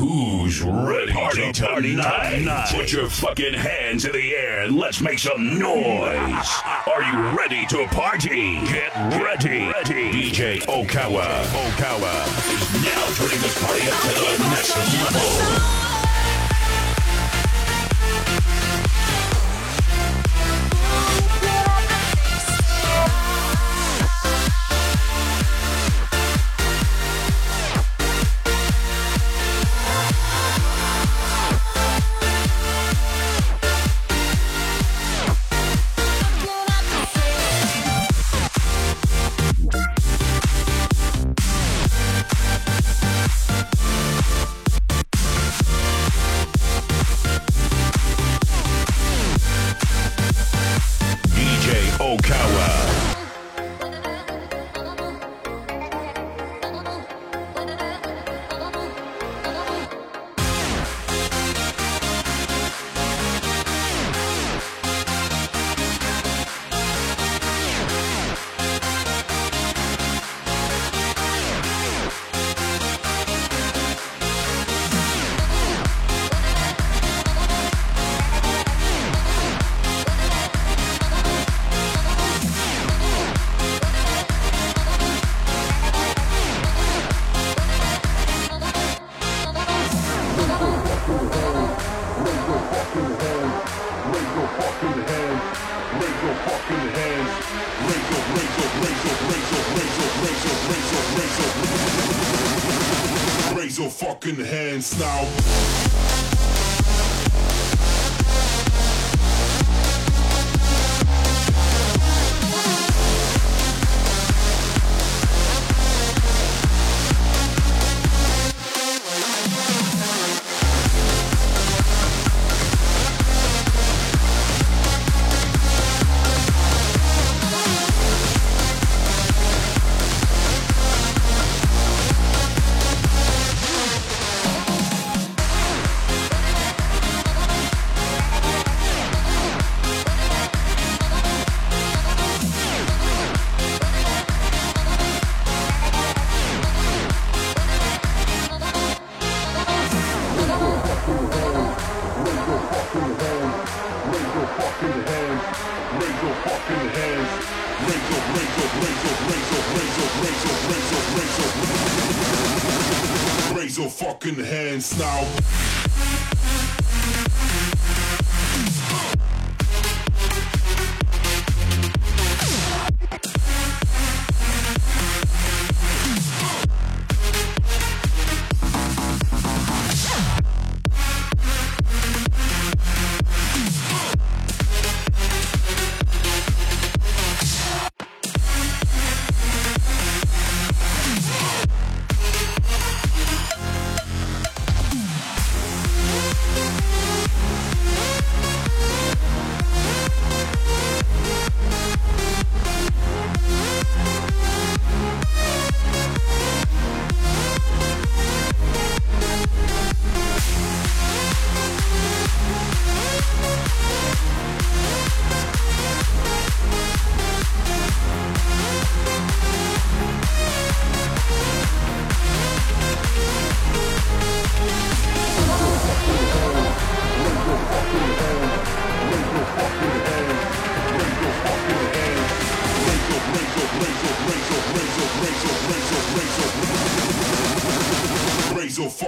[0.00, 2.38] Who's ready party to party tonight?
[2.38, 2.72] tonight?
[2.74, 6.48] Put your fucking hands in the air and let's make some noise.
[6.86, 8.60] Are you ready to party?
[8.64, 9.66] Get ready.
[9.68, 10.10] ready.
[10.10, 11.44] DJ Okawa.
[11.52, 12.14] Okawa
[12.50, 14.74] is now turning this party up to the next
[15.14, 15.89] level.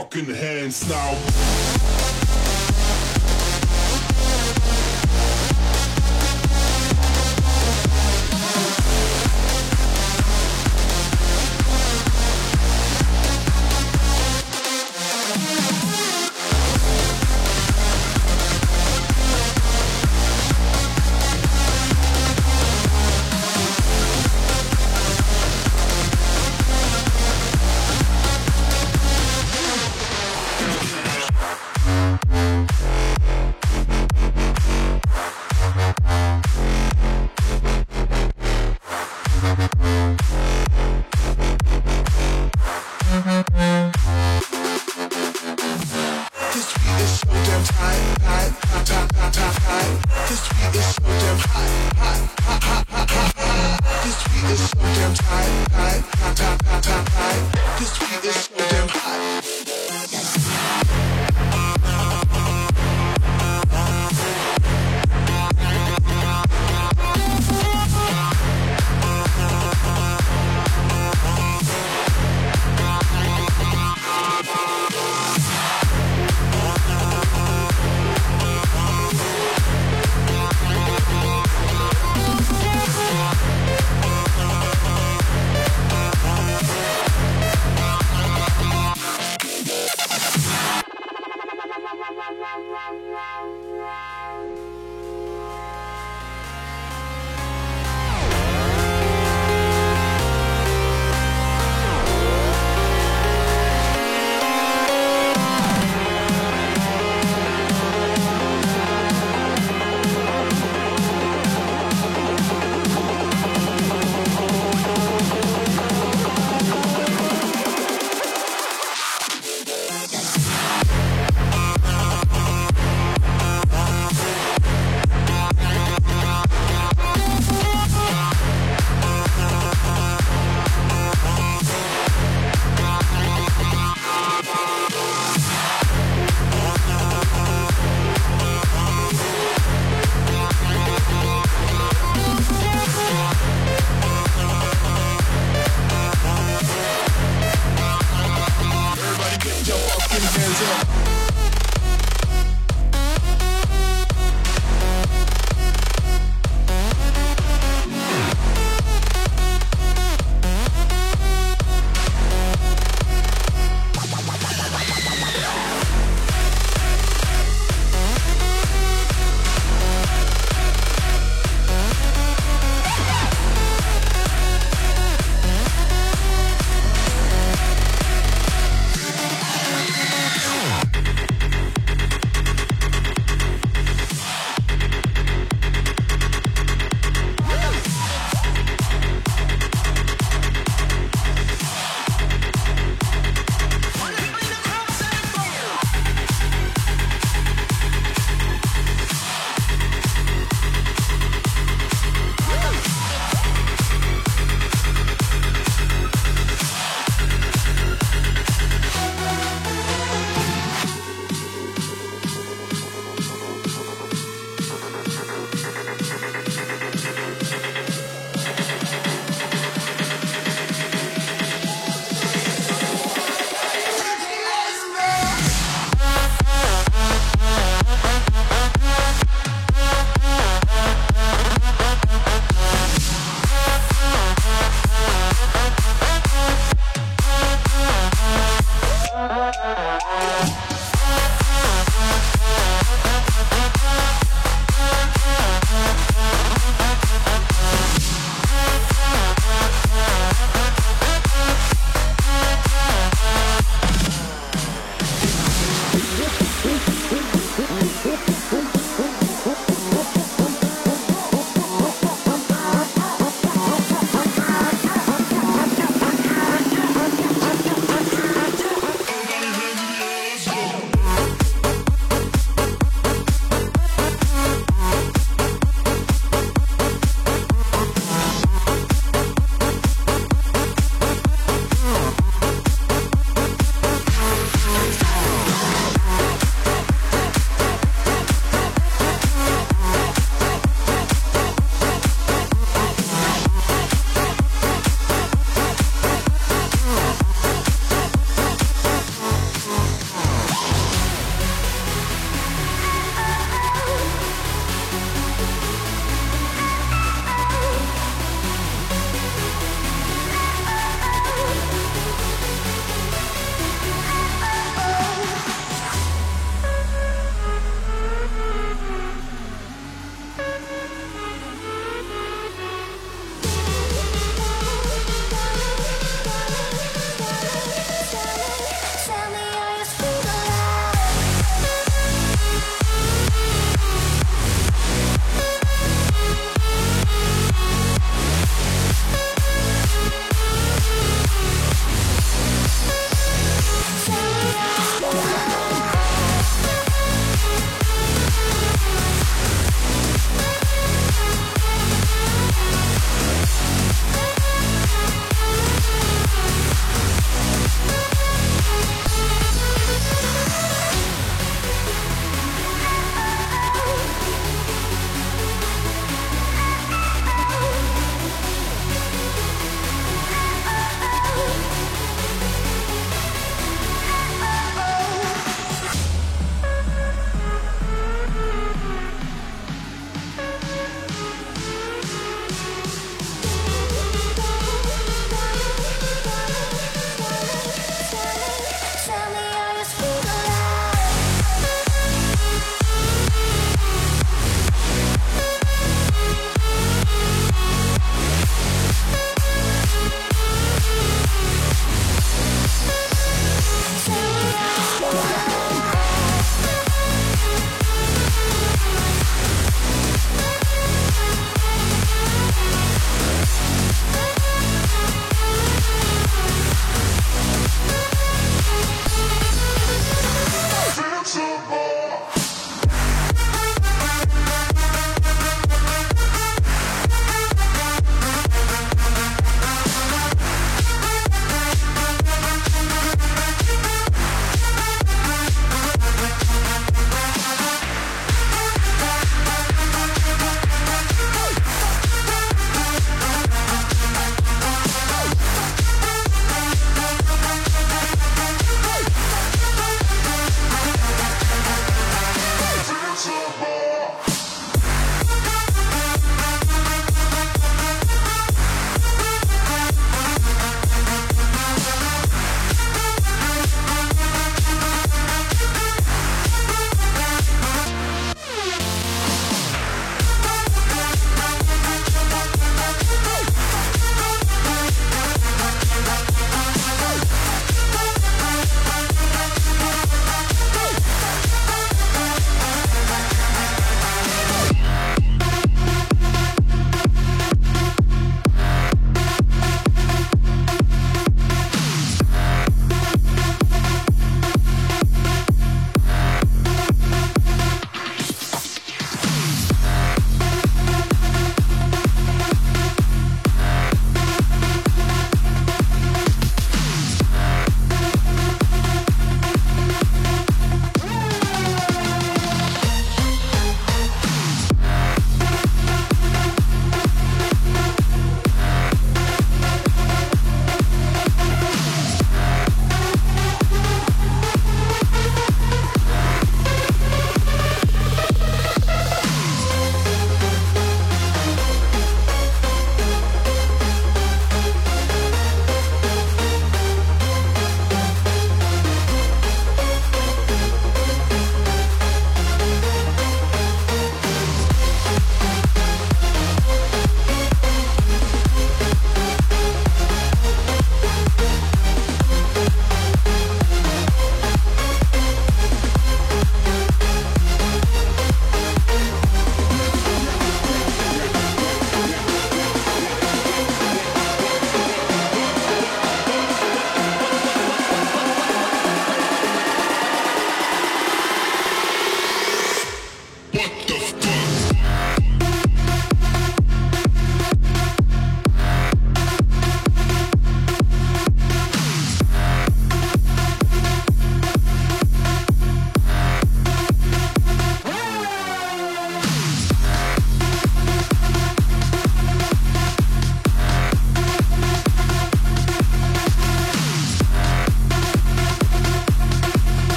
[0.00, 1.99] Fucking hands now.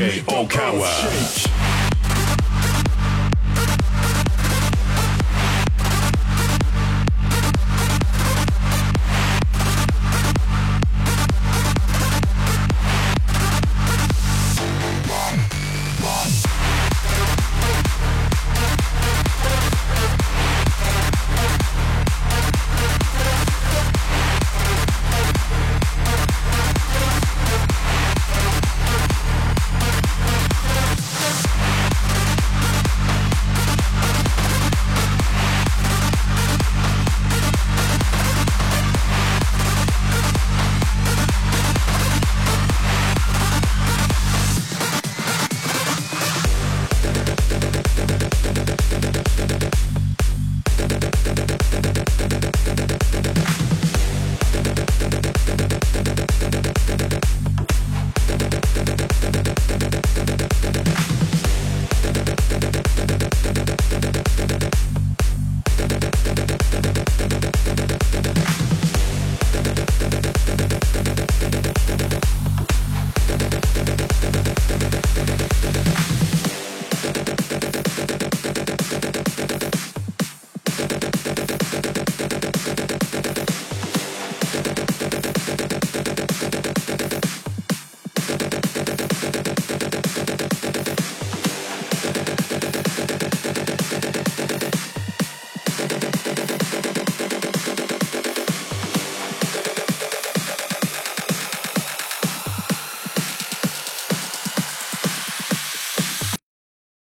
[0.00, 1.49] DJ Okawa.